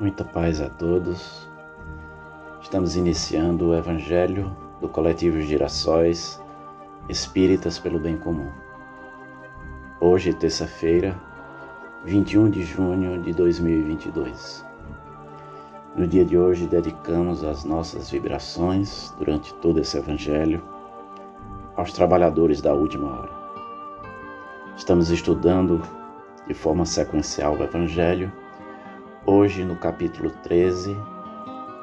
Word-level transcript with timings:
Muita 0.00 0.24
paz 0.24 0.62
a 0.62 0.70
todos. 0.70 1.46
Estamos 2.62 2.96
iniciando 2.96 3.66
o 3.66 3.74
Evangelho 3.74 4.56
do 4.80 4.88
Coletivo 4.88 5.42
Girassóis 5.42 6.40
Espíritas 7.06 7.78
pelo 7.78 7.98
Bem 7.98 8.16
Comum. 8.16 8.48
Hoje, 10.00 10.32
terça-feira, 10.32 11.20
21 12.06 12.48
de 12.48 12.62
junho 12.62 13.20
de 13.20 13.34
2022. 13.34 14.64
No 15.94 16.06
dia 16.06 16.24
de 16.24 16.38
hoje, 16.38 16.66
dedicamos 16.66 17.44
as 17.44 17.66
nossas 17.66 18.10
vibrações 18.10 19.14
durante 19.18 19.52
todo 19.56 19.80
esse 19.80 19.98
Evangelho 19.98 20.62
aos 21.76 21.92
trabalhadores 21.92 22.62
da 22.62 22.72
última 22.72 23.18
hora. 23.18 23.32
Estamos 24.78 25.10
estudando 25.10 25.82
de 26.48 26.54
forma 26.54 26.86
sequencial 26.86 27.54
o 27.54 27.62
Evangelho 27.62 28.32
hoje 29.26 29.64
no 29.64 29.76
capítulo 29.76 30.30
13, 30.42 30.96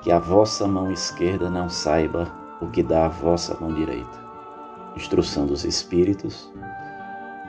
que 0.02 0.12
a 0.12 0.20
vossa 0.20 0.68
mão 0.68 0.92
esquerda 0.92 1.50
não 1.50 1.70
saiba 1.70 2.28
o 2.60 2.68
que 2.68 2.82
dá 2.82 3.06
a 3.06 3.10
vossa 3.10 3.56
mão 3.60 3.74
direita. 3.74 4.28
Instrução 4.96 5.46
dos 5.46 5.64
Espíritos, 5.64 6.52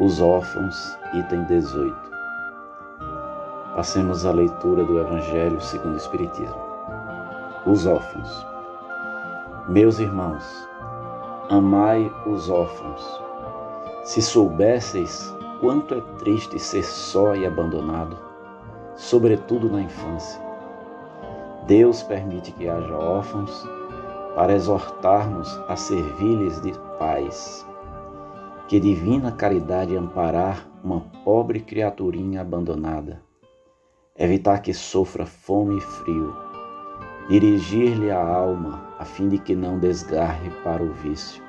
os 0.00 0.20
órfãos, 0.20 0.76
item 1.14 1.44
18. 1.44 1.96
Passemos 3.74 4.26
à 4.26 4.32
leitura 4.32 4.84
do 4.84 4.98
Evangelho 4.98 5.60
segundo 5.60 5.94
o 5.94 5.96
Espiritismo. 5.96 6.68
Os 7.66 7.86
órfãos. 7.86 8.46
Meus 9.68 9.98
irmãos, 9.98 10.68
amai 11.48 12.12
os 12.26 12.50
órfãos. 12.50 13.22
Se 14.04 14.20
soubesseis 14.20 15.34
quanto 15.60 15.94
é 15.94 16.00
triste 16.18 16.58
ser 16.58 16.84
só 16.84 17.34
e 17.34 17.46
abandonado, 17.46 18.27
sobretudo 18.98 19.70
na 19.70 19.80
infância. 19.80 20.42
Deus 21.66 22.02
permite 22.02 22.50
que 22.52 22.68
haja 22.68 22.94
órfãos 22.94 23.64
para 24.34 24.52
exortarmos 24.52 25.48
a 25.68 25.76
servir-lhes 25.76 26.60
de 26.60 26.72
pais. 26.98 27.64
Que 28.66 28.78
divina 28.78 29.32
caridade 29.32 29.96
amparar 29.96 30.68
uma 30.84 31.00
pobre 31.24 31.60
criaturinha 31.60 32.42
abandonada, 32.42 33.22
evitar 34.16 34.60
que 34.60 34.74
sofra 34.74 35.24
fome 35.24 35.78
e 35.78 35.80
frio, 35.80 36.36
dirigir-lhe 37.28 38.10
a 38.10 38.20
alma 38.20 38.88
a 38.98 39.04
fim 39.04 39.28
de 39.28 39.38
que 39.38 39.54
não 39.54 39.78
desgarre 39.78 40.50
para 40.64 40.82
o 40.82 40.92
vício. 40.92 41.42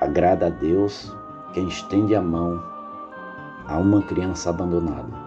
Agrada 0.00 0.46
a 0.46 0.50
Deus 0.50 1.10
quem 1.52 1.66
estende 1.66 2.14
a 2.14 2.20
mão 2.20 2.62
a 3.66 3.78
uma 3.78 4.02
criança 4.02 4.50
abandonada 4.50 5.23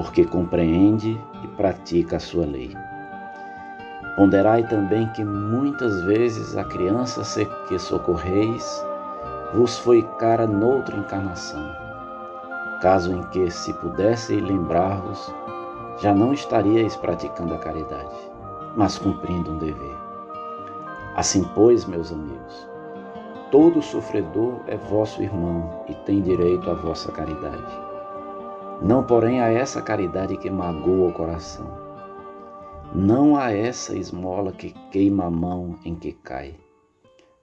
porque 0.00 0.24
compreende 0.24 1.20
e 1.44 1.48
pratica 1.48 2.16
a 2.16 2.20
sua 2.20 2.46
lei. 2.46 2.74
Ponderai 4.16 4.66
também 4.66 5.06
que 5.08 5.22
muitas 5.22 6.02
vezes 6.04 6.56
a 6.56 6.64
criança 6.64 7.22
que 7.68 7.78
socorreis 7.78 8.82
vos 9.52 9.76
foi 9.76 10.02
cara 10.18 10.46
noutra 10.46 10.96
encarnação, 10.96 11.62
caso 12.80 13.12
em 13.12 13.22
que, 13.24 13.50
se 13.50 13.74
pudesse 13.74 14.40
lembrar-vos, 14.40 15.34
já 15.98 16.14
não 16.14 16.32
estaríeis 16.32 16.96
praticando 16.96 17.52
a 17.52 17.58
caridade, 17.58 18.16
mas 18.74 18.96
cumprindo 18.96 19.50
um 19.50 19.58
dever. 19.58 19.98
Assim, 21.14 21.46
pois, 21.54 21.84
meus 21.84 22.10
amigos, 22.10 22.66
todo 23.50 23.82
sofredor 23.82 24.60
é 24.66 24.78
vosso 24.78 25.22
irmão 25.22 25.84
e 25.90 25.94
tem 26.06 26.22
direito 26.22 26.70
à 26.70 26.74
vossa 26.74 27.12
caridade 27.12 27.89
não, 28.82 29.04
porém, 29.04 29.40
a 29.40 29.48
essa 29.48 29.82
caridade 29.82 30.36
que 30.38 30.48
magoa 30.48 31.10
o 31.10 31.12
coração. 31.12 31.70
Não 32.94 33.36
a 33.36 33.52
essa 33.52 33.96
esmola 33.96 34.52
que 34.52 34.72
queima 34.90 35.26
a 35.26 35.30
mão 35.30 35.78
em 35.84 35.94
que 35.94 36.12
cai, 36.12 36.58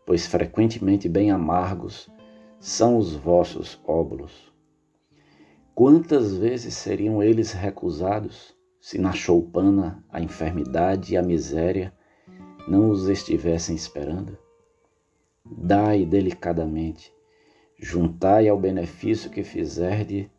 pois 0.05 0.25
frequentemente 0.25 1.07
bem 1.07 1.29
amargos 1.31 2.09
são 2.59 2.97
os 2.97 3.15
vossos 3.15 3.79
óbulos. 3.85 4.51
Quantas 5.75 6.35
vezes 6.35 6.73
seriam 6.73 7.21
eles 7.21 7.51
recusados 7.51 8.55
se 8.81 8.97
na 8.97 9.11
choupana 9.11 10.03
a 10.09 10.19
enfermidade 10.19 11.13
e 11.13 11.17
a 11.17 11.21
miséria 11.21 11.93
não 12.67 12.89
os 12.89 13.07
estivessem 13.07 13.75
esperando? 13.75 14.35
Dai 15.45 16.03
delicadamente, 16.03 17.13
juntai 17.79 18.49
ao 18.49 18.59
benefício 18.59 19.29
que 19.29 19.43
fizerde 19.43 20.31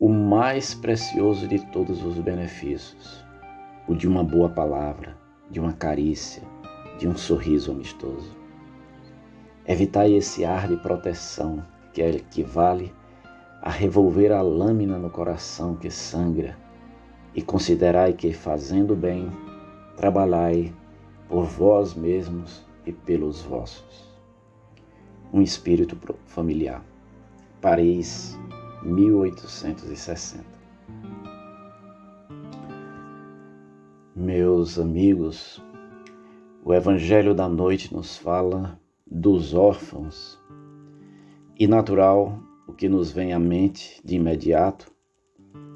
o 0.00 0.08
mais 0.08 0.72
precioso 0.72 1.46
de 1.46 1.58
todos 1.66 2.02
os 2.02 2.18
benefícios, 2.18 3.22
o 3.86 3.94
de 3.94 4.08
uma 4.08 4.24
boa 4.24 4.48
palavra, 4.48 5.14
de 5.50 5.60
uma 5.60 5.74
carícia, 5.74 6.42
de 6.98 7.06
um 7.06 7.14
sorriso 7.14 7.70
amistoso. 7.70 8.34
Evitai 9.66 10.14
esse 10.14 10.42
ar 10.42 10.68
de 10.68 10.78
proteção 10.78 11.62
que 11.92 12.00
equivale 12.00 12.94
a 13.60 13.68
revolver 13.68 14.32
a 14.32 14.40
lâmina 14.40 14.96
no 14.96 15.10
coração 15.10 15.76
que 15.76 15.90
sangra 15.90 16.56
e 17.34 17.42
considerai 17.42 18.14
que, 18.14 18.32
fazendo 18.32 18.96
bem, 18.96 19.30
trabalhai 19.98 20.72
por 21.28 21.44
vós 21.44 21.92
mesmos 21.92 22.66
e 22.86 22.92
pelos 22.92 23.42
vossos. 23.42 24.08
Um 25.30 25.42
espírito 25.42 25.94
familiar. 26.24 26.82
Paris, 27.60 28.38
1860. 28.82 30.44
Meus 34.16 34.78
amigos, 34.78 35.62
o 36.64 36.72
Evangelho 36.72 37.34
da 37.34 37.48
noite 37.48 37.92
nos 37.92 38.16
fala 38.16 38.80
dos 39.06 39.54
órfãos 39.54 40.40
e 41.58 41.66
natural 41.66 42.38
o 42.66 42.72
que 42.72 42.88
nos 42.88 43.10
vem 43.10 43.32
à 43.32 43.38
mente 43.38 44.00
de 44.04 44.16
imediato 44.16 44.90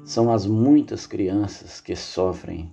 são 0.03 0.31
as 0.31 0.45
muitas 0.45 1.05
crianças 1.05 1.81
que 1.81 1.95
sofrem 1.95 2.71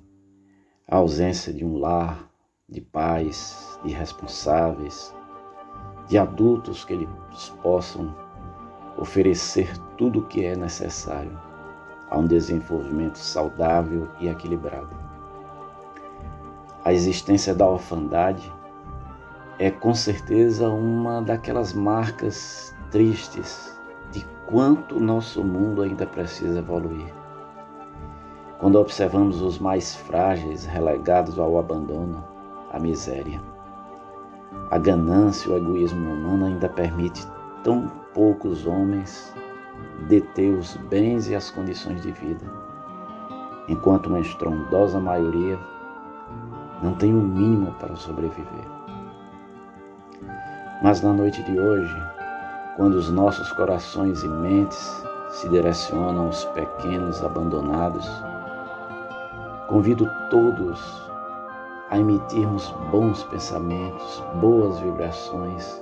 a 0.89 0.97
ausência 0.97 1.53
de 1.53 1.65
um 1.65 1.79
lar, 1.79 2.31
de 2.69 2.81
pais, 2.81 3.79
de 3.85 3.91
responsáveis, 3.93 5.15
de 6.09 6.17
adultos 6.17 6.85
que 6.85 6.95
lhes 6.95 7.49
possam 7.63 8.22
oferecer 8.97 9.77
tudo 9.97 10.21
o 10.21 10.27
que 10.27 10.45
é 10.45 10.57
necessário 10.57 11.39
a 12.11 12.19
um 12.19 12.27
desenvolvimento 12.27 13.17
saudável 13.17 14.09
e 14.21 14.29
equilibrado. 14.29 14.95
A 16.85 16.93
existência 16.93 17.55
da 17.55 17.67
orfandade 17.67 18.53
é 19.59 19.71
com 19.71 19.95
certeza 19.95 20.69
uma 20.69 21.23
daquelas 21.23 21.73
marcas 21.73 22.75
tristes 22.91 23.81
de 24.11 24.27
quanto 24.47 24.97
o 24.97 25.01
nosso 25.01 25.43
mundo 25.43 25.83
ainda 25.83 26.07
precisa 26.07 26.59
evoluir. 26.59 27.15
Quando 28.59 28.79
observamos 28.79 29.41
os 29.41 29.59
mais 29.59 29.95
frágeis 29.95 30.67
relegados 30.67 31.39
ao 31.39 31.59
abandono, 31.59 32.25
à 32.71 32.79
miséria, 32.79 33.43
a 34.71 34.79
ganância 34.79 35.49
e 35.49 35.53
o 35.53 35.57
egoísmo 35.57 36.13
humano 36.13 36.47
ainda 36.47 36.69
permite 36.69 37.27
tão 37.63 37.91
poucos 38.13 38.67
homens 38.67 39.35
deter 40.09 40.53
os 40.53 40.77
bens 40.77 41.29
e 41.29 41.35
as 41.35 41.51
condições 41.51 42.03
de 42.03 42.13
vida, 42.13 42.45
enquanto 43.69 44.07
uma 44.07 44.21
estrondosa 44.21 45.01
maioria 45.01 45.59
não 46.83 46.95
tem 46.95 47.15
o 47.15 47.19
um 47.19 47.23
mínimo 47.23 47.73
para 47.79 47.95
sobreviver. 47.95 48.67
Mas 50.83 51.01
na 51.01 51.13
noite 51.13 51.43
de 51.45 51.59
hoje, 51.59 51.97
quando 52.77 52.95
os 52.95 53.09
nossos 53.11 53.53
corações 53.53 54.23
e 54.25 54.29
mentes 54.29 55.07
se 55.31 55.49
direcionam 55.49 56.27
aos 56.27 56.45
pequenos 56.47 57.23
abandonados, 57.23 58.09
convido 59.69 60.11
todos 60.29 61.11
a 61.91 61.99
emitirmos 61.99 62.75
bons 62.91 63.23
pensamentos, 63.25 64.23
boas 64.41 64.79
vibrações 64.81 65.82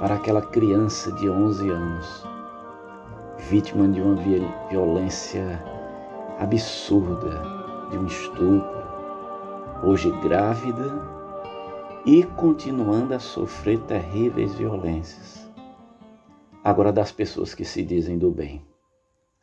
para 0.00 0.14
aquela 0.14 0.40
criança 0.40 1.12
de 1.12 1.28
11 1.28 1.68
anos, 1.68 2.24
vítima 3.50 3.86
de 3.86 4.00
uma 4.00 4.16
violência 4.70 5.62
absurda, 6.38 7.42
de 7.90 7.98
um 7.98 8.06
estupro, 8.06 8.80
hoje 9.84 10.10
grávida 10.22 10.90
e 12.06 12.22
continuando 12.22 13.12
a 13.12 13.18
sofrer 13.18 13.78
terríveis 13.80 14.54
violências. 14.54 15.46
Agora, 16.64 16.90
das 16.90 17.12
pessoas 17.12 17.52
que 17.52 17.64
se 17.64 17.82
dizem 17.82 18.16
do 18.16 18.30
bem, 18.30 18.64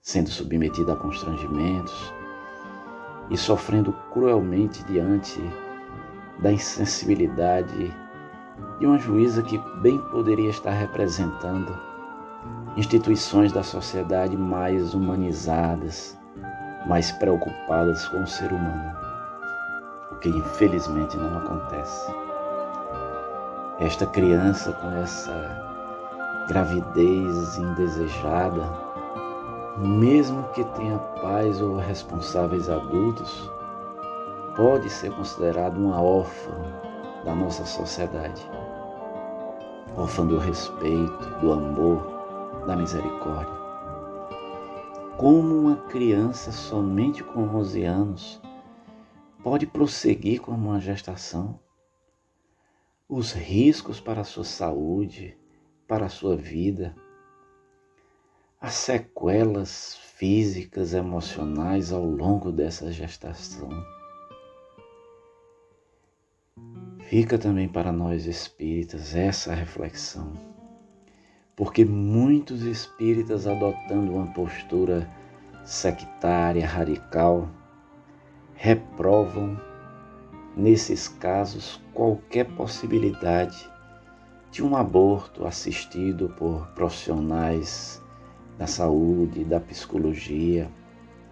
sendo 0.02 0.30
submetida 0.30 0.94
a 0.94 0.96
constrangimentos 0.96 2.12
e 3.30 3.38
sofrendo 3.38 3.94
cruelmente 4.12 4.84
diante 4.86 5.40
da 6.40 6.52
insensibilidade 6.52 7.94
de 8.80 8.86
uma 8.86 8.98
juíza 8.98 9.42
que 9.42 9.58
bem 9.82 9.98
poderia 10.12 10.50
estar 10.50 10.72
representando 10.72 11.76
instituições 12.76 13.52
da 13.52 13.64
sociedade 13.64 14.38
mais 14.38 14.94
humanizadas, 14.94 16.18
mais 16.86 17.12
preocupadas 17.14 18.08
com 18.08 18.22
o 18.22 18.28
ser 18.28 18.52
humano, 18.52 18.96
o 20.12 20.16
que 20.18 20.30
infelizmente 20.30 21.18
não 21.18 21.38
acontece. 21.38 22.14
Esta 23.80 24.06
criança 24.06 24.72
com 24.74 24.92
essa 24.92 26.46
gravidez 26.48 27.58
indesejada, 27.58 28.64
mesmo 29.78 30.44
que 30.54 30.64
tenha 30.64 30.98
pais 31.22 31.62
ou 31.62 31.78
responsáveis 31.78 32.70
adultos, 32.70 33.52
pode 34.56 34.90
ser 34.90 35.12
considerado 35.12 35.78
uma 35.78 36.02
órfã 36.02 36.54
da 37.24 37.36
nossa 37.36 37.66
sociedade. 37.66 38.42
Órfã 39.96 40.26
do 40.26 40.38
respeito, 40.38 41.40
do 41.42 41.52
amor, 41.52 42.66
da 42.66 42.76
misericórdia. 42.76 43.56
Como 45.18 45.56
uma 45.56 45.78
criança 45.88 46.52
somente 46.52 47.24
com 47.24 47.42
11 47.42 47.84
anos 47.84 48.42
pode 49.44 49.66
prosseguir 49.66 50.42
com 50.42 50.52
uma 50.52 50.80
gestação? 50.80 51.60
Os 53.10 53.32
riscos 53.32 54.00
para 54.00 54.22
a 54.22 54.26
sua 54.26 54.44
saúde, 54.44 55.38
para 55.88 56.06
a 56.06 56.10
sua 56.10 56.36
vida, 56.36 56.96
as 58.60 58.74
sequelas 58.74 59.96
físicas, 59.96 60.94
emocionais 60.94 61.92
ao 61.92 62.04
longo 62.04 62.52
dessa 62.52 62.92
gestação 62.92 63.97
Fica 67.10 67.38
também 67.38 67.70
para 67.70 67.90
nós 67.90 68.26
espíritas 68.26 69.16
essa 69.16 69.56
reflexão, 69.56 70.34
porque 71.56 71.86
muitos 71.86 72.64
espíritas 72.64 73.48
adotando 73.48 74.12
uma 74.12 74.28
postura 74.34 75.10
sectária, 75.64 76.68
radical, 76.68 77.50
reprovam, 78.56 79.58
nesses 80.54 81.08
casos, 81.08 81.82
qualquer 81.94 82.44
possibilidade 82.44 83.72
de 84.52 84.62
um 84.62 84.76
aborto 84.76 85.48
assistido 85.48 86.28
por 86.38 86.68
profissionais 86.76 88.04
da 88.58 88.68
saúde, 88.68 89.46
da 89.46 89.62
psicologia, 89.62 90.70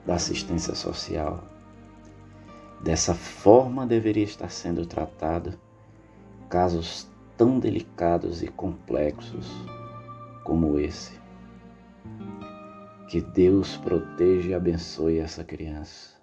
da 0.06 0.16
assistência 0.16 0.74
social. 0.74 1.44
Dessa 2.82 3.14
forma 3.14 3.86
deveria 3.86 4.24
estar 4.24 4.50
sendo 4.50 4.86
tratado 4.86 5.65
casos 6.56 7.06
tão 7.36 7.60
delicados 7.60 8.42
e 8.42 8.48
complexos 8.48 9.46
como 10.46 10.80
esse. 10.80 11.20
Que 13.10 13.20
Deus 13.20 13.76
proteja 13.76 14.52
e 14.52 14.54
abençoe 14.54 15.18
essa 15.18 15.44
criança. 15.44 16.16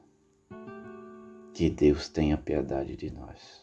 Que 1.53 1.69
Deus 1.69 2.09
tenha 2.09 2.39
piedade 2.39 2.97
de 2.97 3.13
nós. 3.13 3.62